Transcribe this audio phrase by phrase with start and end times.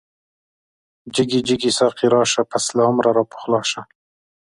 [1.15, 3.81] جگی جگی ساقی راشه، پس له عمره را پخلاشه